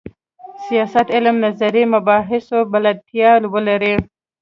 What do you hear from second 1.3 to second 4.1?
نظري مباحثو بلدتیا ولري.